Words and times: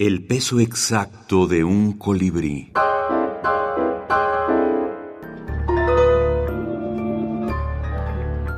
El 0.00 0.24
peso 0.24 0.60
exacto 0.60 1.46
de 1.46 1.62
un 1.62 1.92
colibrí. 1.92 2.72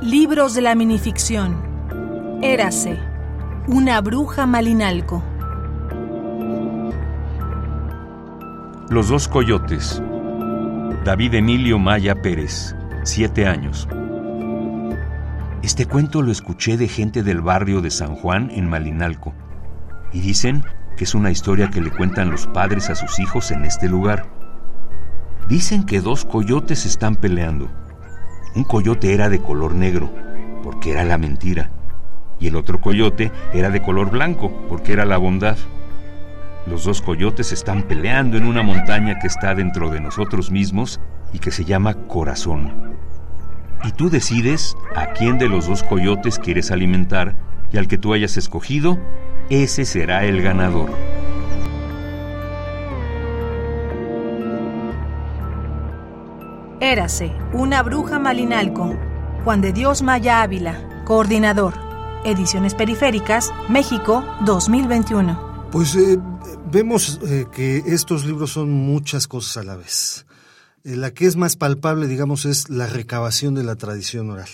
Libros 0.01 0.53
de 0.53 0.61
la 0.61 0.73
minificción. 0.73 2.39
Érase. 2.41 2.97
Una 3.67 3.99
bruja 3.99 4.45
malinalco. 4.45 5.21
Los 8.89 9.09
dos 9.09 9.27
coyotes. 9.27 10.01
David 11.03 11.33
Emilio 11.33 11.77
Maya 11.77 12.21
Pérez, 12.21 12.73
siete 13.03 13.47
años. 13.47 13.89
Este 15.61 15.87
cuento 15.87 16.21
lo 16.21 16.31
escuché 16.31 16.77
de 16.77 16.87
gente 16.87 17.21
del 17.21 17.41
barrio 17.41 17.81
de 17.81 17.91
San 17.91 18.15
Juan 18.15 18.49
en 18.49 18.69
Malinalco. 18.69 19.33
Y 20.13 20.21
dicen 20.21 20.63
que 20.95 21.03
es 21.03 21.15
una 21.15 21.31
historia 21.31 21.69
que 21.69 21.81
le 21.81 21.91
cuentan 21.91 22.31
los 22.31 22.47
padres 22.47 22.89
a 22.89 22.95
sus 22.95 23.19
hijos 23.19 23.51
en 23.51 23.65
este 23.65 23.87
lugar. 23.87 24.25
Dicen 25.47 25.85
que 25.85 26.01
dos 26.01 26.25
coyotes 26.25 26.85
están 26.85 27.15
peleando. 27.15 27.69
Un 28.55 28.63
coyote 28.63 29.13
era 29.13 29.29
de 29.29 29.39
color 29.39 29.75
negro, 29.75 30.11
porque 30.63 30.91
era 30.91 31.03
la 31.03 31.17
mentira. 31.17 31.71
Y 32.39 32.47
el 32.47 32.55
otro 32.55 32.79
coyote 32.81 33.31
era 33.53 33.69
de 33.69 33.81
color 33.81 34.11
blanco, 34.11 34.51
porque 34.69 34.93
era 34.93 35.05
la 35.05 35.17
bondad. 35.17 35.57
Los 36.65 36.85
dos 36.85 37.01
coyotes 37.01 37.51
están 37.51 37.83
peleando 37.83 38.37
en 38.37 38.45
una 38.45 38.63
montaña 38.63 39.19
que 39.19 39.27
está 39.27 39.53
dentro 39.55 39.89
de 39.89 39.99
nosotros 39.99 40.51
mismos 40.51 40.99
y 41.33 41.39
que 41.39 41.51
se 41.51 41.65
llama 41.65 41.93
corazón 42.07 42.93
y 43.83 43.91
tú 43.91 44.09
decides 44.09 44.77
a 44.95 45.07
quién 45.07 45.37
de 45.37 45.49
los 45.49 45.67
dos 45.67 45.83
coyotes 45.83 46.39
quieres 46.39 46.71
alimentar 46.71 47.35
y 47.71 47.77
al 47.77 47.87
que 47.87 47.97
tú 47.97 48.13
hayas 48.13 48.37
escogido, 48.37 48.97
ese 49.49 49.85
será 49.85 50.25
el 50.25 50.41
ganador. 50.41 50.91
Érase 56.79 57.31
una 57.53 57.81
bruja 57.81 58.19
malinalco. 58.19 58.95
Juan 59.43 59.61
de 59.61 59.73
Dios 59.73 60.01
Maya 60.01 60.41
Ávila, 60.41 61.03
coordinador. 61.05 61.73
Ediciones 62.25 62.75
Periféricas, 62.75 63.51
México 63.69 64.23
2021. 64.45 65.69
Pues 65.71 65.95
eh, 65.95 66.19
vemos 66.71 67.19
eh, 67.23 67.45
que 67.51 67.77
estos 67.85 68.25
libros 68.25 68.51
son 68.51 68.71
muchas 68.71 69.27
cosas 69.27 69.57
a 69.57 69.63
la 69.63 69.75
vez. 69.75 70.25
Eh, 70.83 70.95
la 70.95 71.11
que 71.11 71.25
es 71.25 71.35
más 71.35 71.55
palpable, 71.55 72.07
digamos, 72.07 72.45
es 72.45 72.69
la 72.69 72.87
recabación 72.87 73.55
de 73.55 73.63
la 73.63 73.75
tradición 73.75 74.29
oral. 74.29 74.49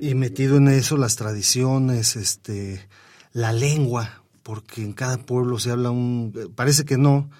Y 0.00 0.14
metido 0.14 0.56
en 0.56 0.68
eso 0.68 0.96
las 0.96 1.16
tradiciones, 1.16 2.16
este, 2.16 2.88
la 3.32 3.52
lengua, 3.52 4.21
porque 4.42 4.82
en 4.82 4.92
cada 4.92 5.18
pueblo 5.18 5.58
se 5.58 5.70
habla 5.70 5.90
un, 5.90 6.32
eh, 6.36 6.48
parece 6.54 6.84
que 6.84 6.98
no, 6.98 7.30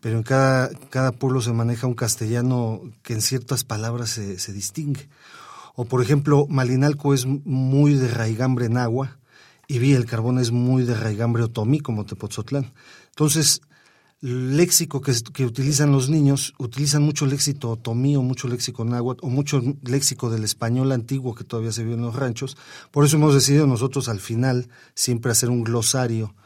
pero 0.00 0.16
en 0.16 0.22
cada, 0.22 0.70
cada 0.90 1.12
pueblo 1.12 1.40
se 1.40 1.52
maneja 1.52 1.86
un 1.86 1.94
castellano 1.94 2.82
que 3.02 3.14
en 3.14 3.22
ciertas 3.22 3.64
palabras 3.64 4.10
se, 4.10 4.38
se 4.38 4.52
distingue. 4.52 5.08
O 5.74 5.84
por 5.84 6.02
ejemplo, 6.02 6.46
Malinalco 6.48 7.14
es 7.14 7.26
muy 7.26 7.94
de 7.94 8.08
raigambre 8.08 8.66
en 8.66 8.76
agua 8.76 9.18
y 9.68 9.78
Villa 9.78 9.96
el 9.96 10.06
Carbón 10.06 10.38
es 10.38 10.50
muy 10.50 10.82
de 10.84 10.94
raigambre 10.94 11.44
otomí, 11.44 11.80
como 11.80 12.04
Tepoztlán. 12.04 12.72
Entonces, 13.10 13.62
léxico 14.22 15.00
que, 15.00 15.12
que, 15.32 15.44
utilizan 15.44 15.90
los 15.90 16.08
niños, 16.08 16.54
utilizan 16.58 17.02
mucho 17.02 17.26
léxico 17.26 17.70
otomí 17.70 18.16
o 18.16 18.22
mucho 18.22 18.46
léxico 18.46 18.84
náhuatl 18.84 19.26
o 19.26 19.28
mucho 19.28 19.60
léxico 19.82 20.30
del 20.30 20.44
español 20.44 20.92
antiguo 20.92 21.34
que 21.34 21.42
todavía 21.42 21.72
se 21.72 21.82
vio 21.82 21.94
en 21.94 22.02
los 22.02 22.14
ranchos. 22.14 22.56
Por 22.92 23.04
eso 23.04 23.16
hemos 23.16 23.34
decidido 23.34 23.66
nosotros 23.66 24.08
al 24.08 24.20
final 24.20 24.68
siempre 24.94 25.32
hacer 25.32 25.50
un 25.50 25.64
glosario 25.64 26.36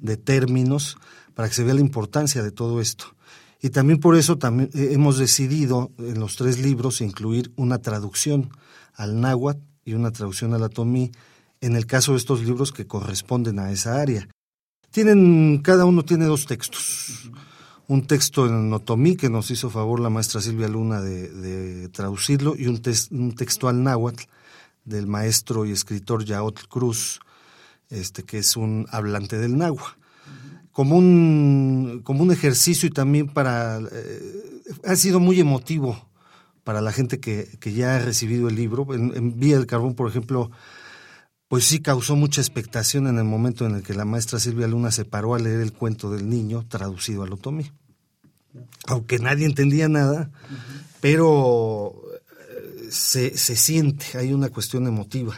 de 0.00 0.16
términos 0.16 0.96
para 1.34 1.48
que 1.48 1.54
se 1.54 1.62
vea 1.62 1.74
la 1.74 1.82
importancia 1.82 2.42
de 2.42 2.50
todo 2.50 2.80
esto. 2.80 3.14
Y 3.60 3.68
también 3.68 4.00
por 4.00 4.16
eso 4.16 4.38
también 4.38 4.70
eh, 4.72 4.88
hemos 4.92 5.18
decidido 5.18 5.92
en 5.98 6.18
los 6.18 6.36
tres 6.36 6.58
libros 6.58 7.02
incluir 7.02 7.52
una 7.56 7.78
traducción 7.78 8.50
al 8.94 9.20
náhuatl 9.20 9.60
y 9.84 9.92
una 9.92 10.10
traducción 10.10 10.54
al 10.54 10.62
otomí 10.62 11.12
en 11.60 11.76
el 11.76 11.84
caso 11.84 12.12
de 12.12 12.18
estos 12.18 12.42
libros 12.42 12.72
que 12.72 12.86
corresponden 12.86 13.58
a 13.58 13.72
esa 13.72 14.00
área. 14.00 14.26
Tienen, 14.90 15.60
cada 15.62 15.84
uno 15.84 16.04
tiene 16.04 16.24
dos 16.24 16.46
textos. 16.46 17.30
Un 17.88 18.06
texto 18.06 18.46
en 18.46 18.72
otomí 18.72 19.16
que 19.16 19.30
nos 19.30 19.50
hizo 19.50 19.70
favor 19.70 20.00
la 20.00 20.10
maestra 20.10 20.40
Silvia 20.40 20.68
Luna 20.68 21.00
de, 21.00 21.88
traducirlo 21.90 22.54
y 22.56 22.66
un, 22.66 22.80
un, 23.10 23.34
texto 23.34 23.68
al 23.68 23.82
náhuatl 23.82 24.24
del 24.84 25.06
maestro 25.06 25.66
y 25.66 25.72
escritor 25.72 26.24
Yaotl 26.24 26.66
Cruz, 26.68 27.20
este, 27.90 28.24
que 28.24 28.38
es 28.38 28.56
un 28.56 28.86
hablante 28.90 29.38
del 29.38 29.56
náhuatl. 29.56 29.98
Como 30.72 30.96
un, 30.96 32.02
como 32.04 32.22
un 32.22 32.32
ejercicio 32.32 32.86
y 32.88 32.90
también 32.90 33.28
para... 33.28 33.78
Eh, 33.80 34.62
ha 34.84 34.96
sido 34.96 35.20
muy 35.20 35.40
emotivo 35.40 36.08
para 36.64 36.80
la 36.80 36.92
gente 36.92 37.20
que, 37.20 37.56
que 37.60 37.72
ya 37.72 37.96
ha 37.96 37.98
recibido 38.00 38.48
el 38.48 38.56
libro. 38.56 38.92
En, 38.92 39.16
en 39.16 39.38
Vía 39.38 39.56
del 39.56 39.66
Carbón, 39.66 39.94
por 39.94 40.08
ejemplo, 40.10 40.50
pues 41.48 41.64
sí 41.64 41.80
causó 41.80 42.16
mucha 42.16 42.40
expectación 42.40 43.06
en 43.06 43.18
el 43.18 43.24
momento 43.24 43.66
en 43.66 43.76
el 43.76 43.82
que 43.82 43.94
la 43.94 44.04
maestra 44.04 44.40
Silvia 44.40 44.66
Luna 44.66 44.90
se 44.90 45.04
paró 45.04 45.34
a 45.34 45.38
leer 45.38 45.60
el 45.60 45.72
cuento 45.72 46.10
del 46.10 46.28
niño 46.28 46.64
traducido 46.68 47.22
al 47.22 47.32
otomí. 47.32 47.70
Aunque 48.88 49.18
nadie 49.18 49.46
entendía 49.46 49.88
nada, 49.88 50.30
pero 51.00 51.94
eh, 52.10 52.88
se, 52.90 53.36
se 53.36 53.56
siente, 53.56 54.18
hay 54.18 54.32
una 54.32 54.48
cuestión 54.48 54.86
emotiva. 54.86 55.36